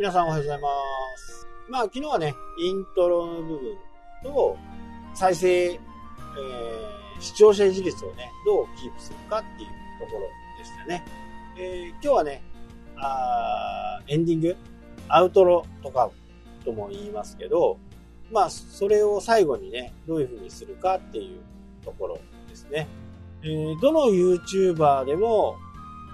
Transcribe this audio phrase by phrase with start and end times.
[0.00, 0.68] 皆さんおはようございま
[1.18, 1.46] す。
[1.68, 3.76] まあ、昨日はね、イントロの部分
[4.22, 4.56] と、
[5.12, 5.78] 再生、えー、
[7.20, 9.68] 視聴者自率をね、どうキープするかっていう
[10.00, 10.20] ところ
[10.58, 11.04] でしたね。
[11.58, 12.42] えー、今日はね、
[12.96, 14.56] あエンディング、
[15.06, 16.10] アウトロとか
[16.64, 17.76] とも言いますけど、
[18.32, 21.40] まあ、それを最後にね、どういう風にするかっていう
[21.84, 22.88] ところですね。
[23.42, 25.58] えー、どの YouTuber でも、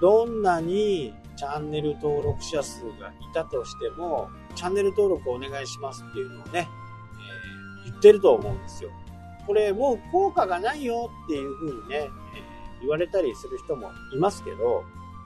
[0.01, 6.67] どんなにチャンネル登録者数がいたとしても、チャンネル登録お願いしますっていうのをね、
[7.85, 8.89] えー、言ってると思うんですよ。
[9.45, 12.09] これもう効果がないよっていう風にね、えー、
[12.81, 14.83] 言われたりする人もいますけど、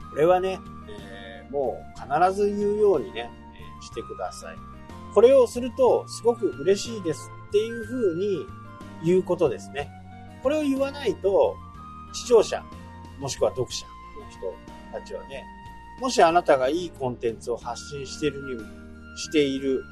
[0.10, 3.32] これはね、えー、もう必ず言うようにね、
[3.80, 4.58] えしてください。
[5.14, 8.46] これをするとすごく嬉しいですっていう風に
[9.04, 9.90] 言うことですね。
[10.44, 11.56] これを言わないと、
[12.14, 12.62] 視聴者、
[13.20, 14.54] もしくは読者の人
[14.92, 15.46] たちはね、
[16.02, 18.60] もしあなたがいいコンテンツを発信してるに、
[19.18, 19.84] している。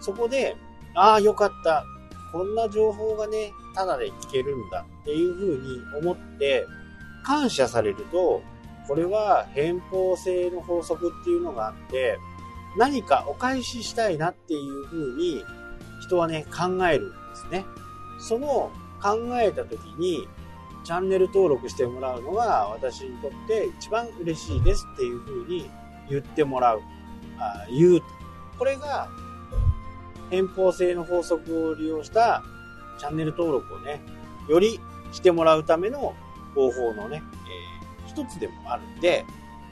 [0.00, 0.56] そこで、
[0.96, 1.84] ああ、よかった。
[2.32, 6.66] こんな情報がね、ただで聞けるんだっていうふうに思って、
[7.24, 8.42] 感謝されると、
[8.88, 12.18] これは偏方性の法則っていうのがあって、
[12.76, 15.44] 何かお返ししたいなっていうふうに
[16.00, 17.64] 人はね、考えるんですね。
[18.18, 20.26] その考えた時に、
[20.84, 25.70] チャンネル登録してもらうのが私にとって一番嬉しいですっていう風に
[26.08, 26.80] 言ってもらう。
[27.38, 28.02] あ言う。
[28.58, 29.08] これが
[30.30, 32.42] 偏方性の法則を利用した
[32.98, 34.00] チャンネル登録をね、
[34.48, 34.80] より
[35.12, 36.14] してもらうための
[36.54, 37.22] 方法のね、
[38.06, 39.24] えー、一つでもあるんで、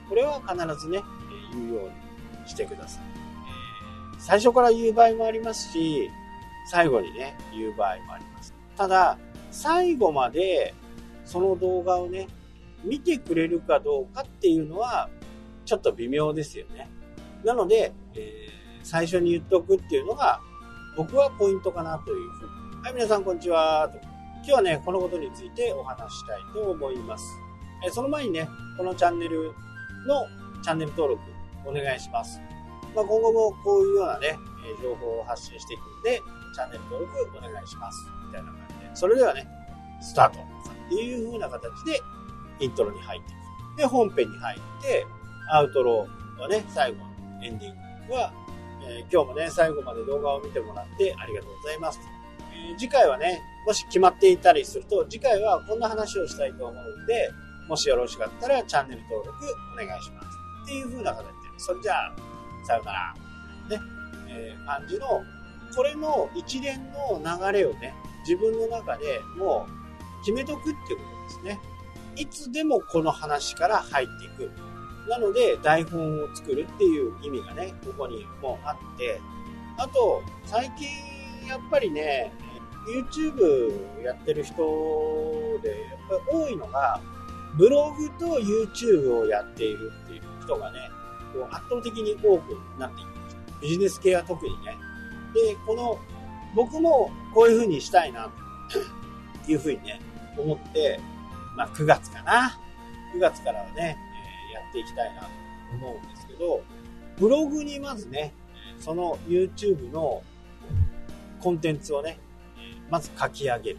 [0.08, 0.98] これは必ずね、
[1.52, 3.02] え言うようにしてください。
[4.14, 6.10] えー、最初から言う場合もありますし、
[6.70, 8.54] 最後にね、言う場合もあります。
[8.76, 9.18] ただ、
[9.50, 10.74] 最後まで
[11.30, 12.26] その動画をね、
[12.82, 15.08] 見てくれるかどうかっていうのは、
[15.64, 16.90] ちょっと微妙ですよね。
[17.44, 20.40] なので、えー、最初に言っておくっていうのが、
[20.96, 22.82] 僕はポイントかなというふうに。
[22.82, 23.88] はい、皆さんこんにちは。
[24.38, 27.24] 今日はね、このことについてお話したいと思います。
[27.84, 29.52] えー、その前にね、このチャンネル
[30.08, 30.26] の
[30.64, 31.22] チャンネル登録
[31.64, 32.40] お願いします。
[32.92, 34.36] まあ、今後もこういうようなね、
[34.82, 36.20] 情報を発信していくんで、
[36.56, 38.04] チャンネル登録お願いします。
[38.26, 38.90] みたいな感じで。
[38.94, 39.46] それではね、
[40.00, 40.69] スタート。
[40.90, 42.02] っていう風な形で
[42.58, 43.34] イントロに入ってい
[43.74, 43.76] く。
[43.78, 45.06] で、本編に入って、
[45.52, 48.32] アウトローはね、最後のエンディングは、
[48.82, 52.00] えー、今日もね、最後まで動画を見てもらってありがとうございます。
[52.52, 57.30] えー、次回はね、もし決まっていたりすると、次回はこんな話をしたいと思うんで、
[57.68, 59.30] もしよろしかったらチャンネル登録
[59.74, 60.26] お願いします。
[60.64, 62.14] っていう風な形で、それじゃあ、
[62.66, 63.14] さよなら。
[63.68, 63.80] ね、
[64.28, 65.06] えー、感じの、
[65.76, 67.94] これの一連の流れをね、
[68.26, 69.79] 自分の中でもう
[70.20, 71.60] 決めとくっていうことですね。
[72.16, 74.50] いつでもこの話から入っていく。
[75.08, 79.20] なので、台本を作るっていう意味がね、ここにもあって、
[79.78, 80.88] あと、最近、
[81.48, 82.32] やっぱりね、
[82.86, 84.54] YouTube やってる人
[85.62, 87.00] で、やっぱり多いのが、
[87.56, 90.90] ブログと YouTube をやっているっていう人がね、
[91.32, 93.36] こう圧倒的に多くなっています。
[93.60, 94.76] ビジネス系は特にね。
[95.34, 95.98] で、この、
[96.54, 98.30] 僕もこういう風にしたいな、っ
[99.46, 100.00] ていう風にね、
[100.36, 101.00] 思って、
[101.56, 102.58] まあ、9月かな。
[103.14, 103.96] 9月からはね、
[104.50, 105.28] えやっていきたいなと
[105.74, 106.62] 思うんですけど、
[107.18, 108.32] ブログにまずね、
[108.78, 110.22] その YouTube の
[111.40, 112.18] コンテンツをね、
[112.90, 113.78] まず書き上げる。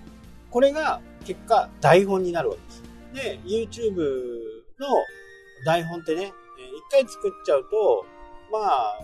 [0.50, 2.84] これが結果台本になるわけです。
[3.14, 3.96] で、YouTube
[4.80, 4.88] の
[5.66, 6.34] 台本ってね、
[6.78, 8.06] 一回作っちゃうと、
[8.52, 9.00] まあ、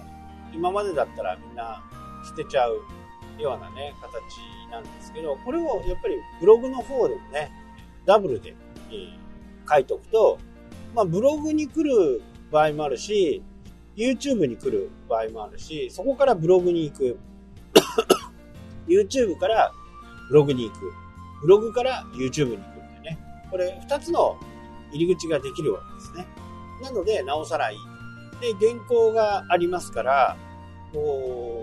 [0.54, 1.84] 今までだったらみんな
[2.28, 2.82] 捨てちゃう
[3.44, 7.52] ようなね、形なんですけど、これをやっぱりブログの方でもね、
[8.06, 8.56] ダブルで、
[8.90, 9.18] えー、
[9.72, 10.38] 書いておくと、
[10.96, 12.22] まあ、ブログに来る
[12.52, 13.44] 場合もあるし、
[13.96, 17.20] YouTube に来る場合もあるし、そこからブログに行く。
[18.88, 19.72] YouTube から
[20.30, 20.94] ブログに行く。
[21.42, 23.20] ブログから YouTube に行くんでね。
[23.52, 24.38] これ2つの
[24.92, 26.28] 入り口ができるわけですね。
[26.84, 27.78] なので、なおさらいい。
[28.40, 30.38] で、原稿がありますから、
[30.94, 31.57] こう、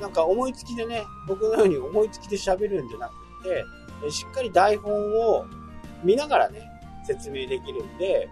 [0.00, 5.44] なんか思いつきでね、僕のように思いつきで喋るんじゃなくて、しっかり台本を
[6.02, 6.68] 見ながらね、
[7.06, 8.28] 説明できるんで、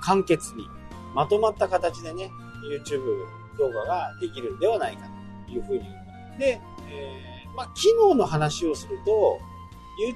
[0.00, 0.68] 簡潔に、
[1.14, 2.30] まとまった形でね、
[2.70, 3.00] YouTube
[3.58, 5.08] 動画ができるんではないか
[5.46, 5.88] というふうに思
[6.36, 6.38] う。
[6.38, 6.60] で、
[6.90, 9.38] えー、まあ、機能の話をすると、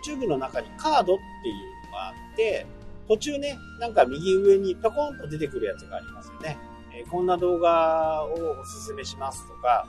[0.04, 2.66] YouTube の中にカードっていうのがあって、
[3.08, 6.58] 途中ね、なんか右上にパコンと出てくるやつがありますよね。
[6.92, 9.86] えー、こんな動画をおすすめしますとか、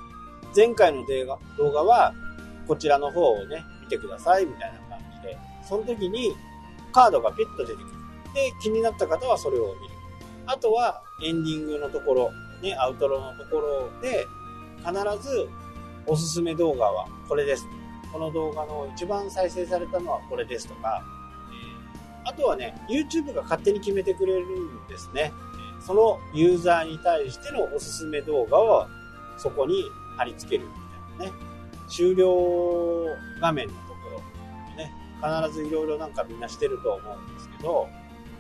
[0.56, 1.06] 前回の
[1.58, 2.14] 動画は、
[2.68, 6.34] こちらの方をね、見てください、みたいな感じで、その時に
[6.92, 7.86] カードがピッと出てくる。
[8.34, 9.94] で、気になった方はそれを見る。
[10.46, 12.32] あとは、エンディングのところ、
[12.62, 14.26] ね、アウトロのところで、
[14.80, 15.48] 必ず
[16.08, 17.66] おすすめ動画はこれです。
[18.12, 21.04] この動画の一番再生されたのはこれですとか、
[22.26, 25.32] あとはね、YouTube が勝手に決めてくれるんですね。
[25.86, 28.88] そのユーザーに対してのおすすめ動画を
[29.38, 29.84] そこに
[30.22, 30.66] 貼り付ける
[31.18, 31.52] みたいなね。
[31.90, 33.06] 終了
[33.42, 37.90] 画面のところね、必ずいろいろなんかみんなしてると思うんですけど、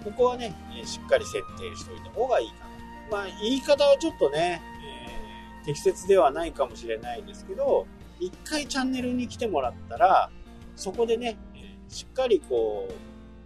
[0.03, 0.55] ここはね、
[0.85, 2.71] しっかり設定しといた方がいいかな。
[3.11, 7.85] まあ、言い方はちょっとね、えー、適切ではないかもしれないですけど、
[8.19, 10.29] 一回チャンネルに来てもらったら、
[10.75, 11.37] そこでね、
[11.89, 12.93] しっかりこう、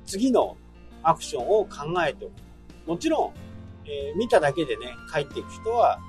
[0.05, 0.55] 次の
[1.01, 2.33] アクションを考えておく。
[2.85, 3.33] もちろん、
[3.89, 5.99] えー、見ただけでね、帰っていく人は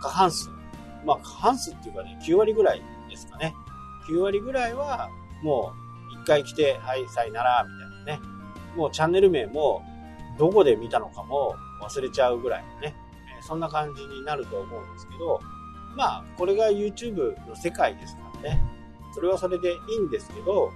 [0.00, 0.48] 過半数。
[1.04, 3.54] まあ半数っていうかね、9割ぐらいですかね。
[4.08, 5.08] 9割ぐらいは
[5.42, 5.72] も
[6.10, 8.32] う一回来て、はい、さよなら、みたいなね。
[8.76, 9.82] もうチャンネル名も
[10.38, 12.94] どこで見たのかも忘れちゃうぐらいのね、
[13.42, 15.40] そんな感じになると思うんですけど、
[15.96, 18.62] まあ、これが YouTube の世界ですからね。
[19.14, 20.70] それはそれでいいんですけど、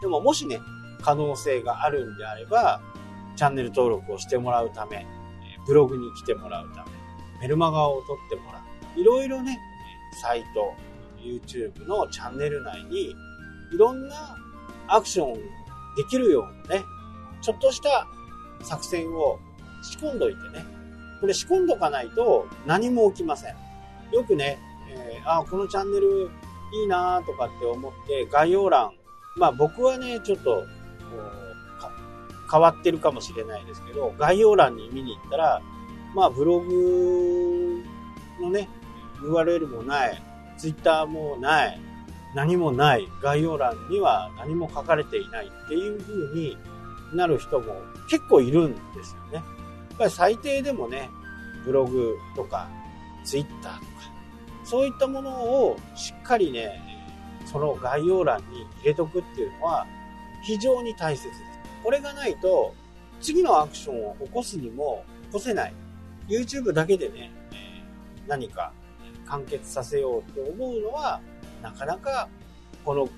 [0.00, 0.58] でももしね、
[1.02, 2.80] 可能性があるんであれば、
[3.36, 5.06] チャンネル登録をしてもらうため、
[5.66, 6.90] ブログに来てもらうため、
[7.40, 8.62] メルマガを撮ってもらう。
[8.96, 9.58] いろいろね、
[10.22, 10.74] サイト、
[11.20, 13.14] YouTube のチャンネル内に、
[13.72, 14.36] いろんな
[14.88, 15.34] アクション
[15.96, 16.84] できるようなね、
[17.42, 18.06] ちょっとした
[18.62, 19.38] 作戦を
[19.82, 20.64] 仕込んどいてね。
[21.20, 23.54] これ仕込んどかないと何も起きません。
[24.12, 24.58] よくね、
[24.88, 26.30] えー、あ、このチャンネル
[26.72, 28.92] いいなとかって思って概要欄、
[29.36, 30.64] まあ僕はね、ちょっと、
[32.50, 35.62] 変わってるかもしれないですけど、概要欄に見に行ったら、
[36.14, 37.82] まあブログ
[38.40, 38.68] のね、
[39.22, 40.22] URL もない、
[40.58, 41.80] Twitter もない、
[42.34, 46.56] 何もない、概要欄には何も書かれていないっていう風に
[47.14, 47.74] なる人も
[48.10, 49.34] 結構いるんですよね。
[49.34, 51.10] やっぱり最低でもね、
[51.64, 52.68] ブログとか、
[53.24, 53.86] ツイッターとか、
[54.64, 56.82] そういったものをしっかりね、
[57.44, 59.86] その概要欄に入れとくっていうのは
[60.42, 61.40] 非常に大切です。
[61.82, 62.74] これがないと、
[63.20, 65.74] 次のアクションを起こすにも起こせない。
[66.28, 67.32] YouTube だけでね、
[68.26, 68.72] 何か
[69.26, 71.20] 完結させようと思うのは、
[71.62, 72.28] なかなか、
[72.84, 73.08] この、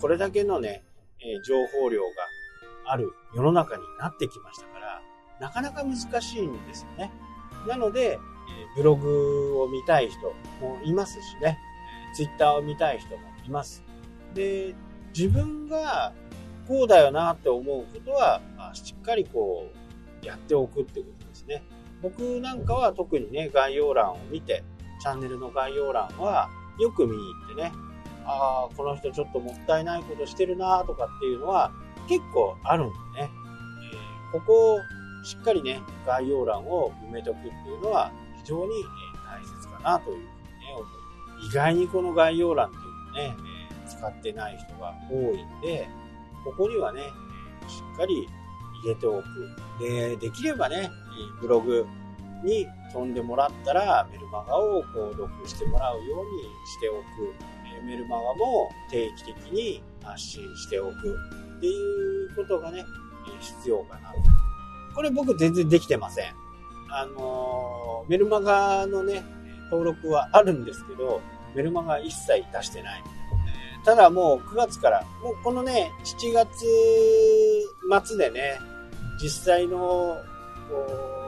[0.00, 0.82] これだけのね
[1.20, 2.06] え、情報量が
[2.86, 5.02] ある世の中になってきましたから、
[5.40, 7.12] なかなか難しいんですよね。
[7.68, 8.18] なので、え
[8.76, 10.18] ブログを見たい人
[10.60, 11.58] もいますしね、
[12.14, 13.84] ツイッターを見たい人もいます。
[14.34, 14.74] で、
[15.16, 16.12] 自分が
[16.66, 18.40] こうだよなって思うことは、
[18.72, 19.70] しっかりこ
[20.22, 21.62] う、やっておくってことですね。
[22.02, 24.64] 僕なんかは特にね、概要欄を見て、
[25.00, 26.48] チャンネルの概要欄は
[26.78, 27.72] よく見に行ってね、
[28.24, 31.72] ああ、この人ちょっともったいないことしてるなとかっていうのは、
[32.08, 33.30] 結構あるんでね、
[34.32, 34.78] えー、ここを
[35.24, 38.70] しっかりね、概要欄を埋めとくっていうのは非常に
[39.26, 40.32] 大切かなというふうにね、
[40.74, 41.46] 思う。
[41.46, 43.36] 意外にこの概要欄っていうのね、
[43.84, 45.88] え使ってない人が多いんで、
[46.44, 47.02] ここにはね、
[47.68, 48.26] しっかり
[48.82, 49.24] 入れておく。
[49.78, 50.90] で、できればね、
[51.40, 51.86] ブログ
[52.44, 57.34] に飛んでもらったらメルマガを購読してもらうようにしておく。
[57.86, 61.16] メルマガも定期的に発信しておく。
[61.58, 62.84] っていうことがね、
[63.40, 64.16] 必要かなと。
[64.94, 66.34] これ僕全然できてません。
[66.92, 69.22] あのメルマガのね、
[69.70, 71.20] 登録はあるんですけど、
[71.54, 73.04] メルマガ一切出してない。
[73.84, 76.48] ただもう9月から、もうこのね、7月
[78.06, 78.58] 末でね、
[79.22, 81.19] 実際の、こう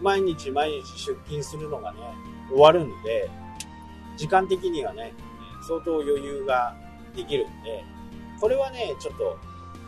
[0.00, 1.98] 毎日毎日出勤するのがね、
[2.50, 3.30] 終わるんで、
[4.16, 5.12] 時間的にはね、
[5.66, 6.74] 相当余裕が
[7.14, 7.84] できるんで、
[8.40, 9.38] これはね、ちょっと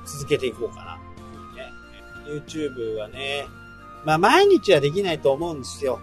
[0.07, 0.97] 続けていこうかな。
[0.97, 1.71] ね、
[2.27, 3.47] YouTube はね、
[4.05, 6.01] まあ毎日はできないと思うんですよ。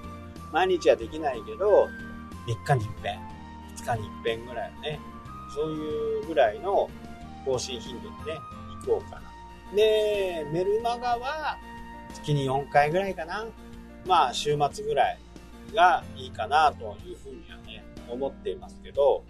[0.52, 1.88] 毎日はできないけど、
[2.48, 3.20] 3日に一遍、
[3.78, 5.00] 2日に一遍ぐらいね、
[5.54, 6.90] そういうぐらいの
[7.46, 8.40] 更新頻度でね、
[8.86, 9.28] 行こうかな。
[9.76, 11.58] で、メルマガは
[12.14, 13.46] 月に4回ぐらいかな。
[14.08, 15.18] まあ週末ぐらい
[15.74, 19.24] がいいかなというふうにはね、思っていますけど、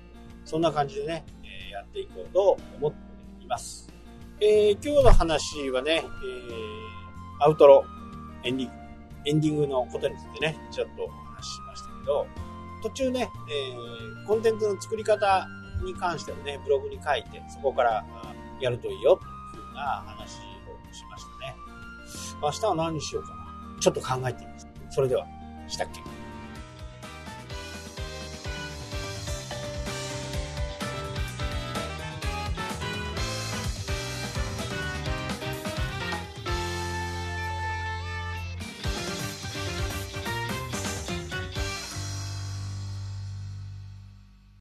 [0.45, 3.91] そんな感じでね、えやっていこうと思っています。
[4.39, 7.83] えー、今日の話はね、えー、アウトロ、
[8.43, 8.75] エンディング、
[9.25, 12.27] エンディングのことについてね、ちょっとお話ししましたけど、
[12.83, 15.47] 途中ね、えー、コンテンツの作り方
[15.83, 18.05] に関してもね、ブログに書いて、そこから
[18.61, 19.23] やるといいよ、と
[19.57, 21.55] いうふうな話をしましたね。
[22.41, 23.47] 明日は何にしようかな。
[23.79, 24.56] ちょっと考えてみます。
[24.97, 25.27] それでは、
[25.67, 26.01] したっけ？